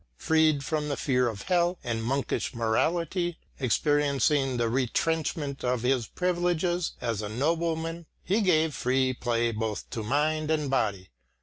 [0.17, 6.93] Freed from the fear of hell and monkish morality, experiencing the retrenchment of his privileges
[7.01, 11.11] as a nobleman, he gave free play both to mind and body.